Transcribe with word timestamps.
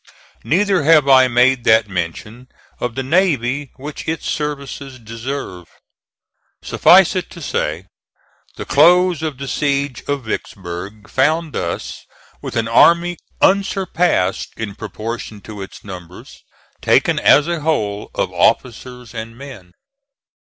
Neither 0.43 0.81
have 0.81 1.07
I 1.07 1.27
made 1.27 1.63
that 1.65 1.87
mention 1.87 2.47
of 2.79 2.95
the 2.95 3.03
navy 3.03 3.71
which 3.75 4.07
its 4.07 4.27
services 4.27 4.97
deserve. 4.97 5.67
Suffice 6.63 7.15
it 7.15 7.29
to 7.29 7.39
say, 7.39 7.85
the 8.55 8.65
close 8.65 9.21
of 9.21 9.37
the 9.37 9.47
siege 9.47 10.01
of 10.07 10.23
Vicksburg 10.25 11.07
found 11.07 11.55
us 11.55 12.03
with 12.41 12.55
an 12.55 12.67
army 12.67 13.17
unsurpassed, 13.41 14.53
in 14.57 14.73
proportion 14.73 15.39
to 15.41 15.61
its 15.61 15.83
numbers, 15.83 16.43
taken 16.81 17.19
as 17.19 17.47
a 17.47 17.59
whole 17.59 18.09
of 18.15 18.33
officers 18.33 19.13
and 19.13 19.37
men. 19.37 19.71